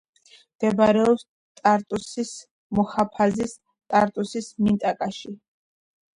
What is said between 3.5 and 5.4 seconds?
ტარტუსის მინტაკაში.